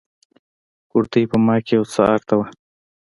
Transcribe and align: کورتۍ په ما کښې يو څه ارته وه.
کورتۍ 0.89 1.23
په 1.31 1.37
ما 1.45 1.55
کښې 1.65 1.73
يو 1.77 1.83
څه 1.93 2.01
ارته 2.15 2.33
وه. 2.37 2.45